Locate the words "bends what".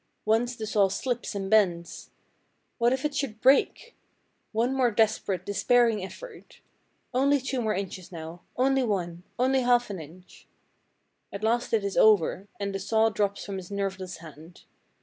1.47-2.91